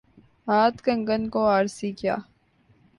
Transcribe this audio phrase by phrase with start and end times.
[0.47, 2.15] ہاتھ کنگن کو آرسی کیا؟